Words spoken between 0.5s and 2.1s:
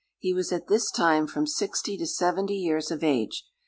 at this time from sixty to